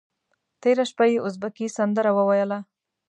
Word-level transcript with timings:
تېره 0.61 0.85
شپه 0.89 1.05
یې 1.11 1.17
ازبکي 1.27 1.67
سندره 1.77 2.11
وویله. 2.17 2.59